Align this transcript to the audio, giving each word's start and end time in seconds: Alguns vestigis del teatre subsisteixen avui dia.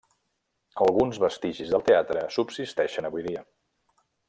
Alguns 0.85 1.19
vestigis 1.25 1.69
del 1.75 1.85
teatre 1.91 2.25
subsisteixen 2.39 3.11
avui 3.13 3.27
dia. 3.31 3.45